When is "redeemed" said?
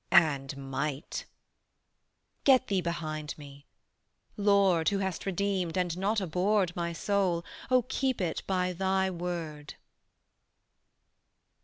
5.27-5.77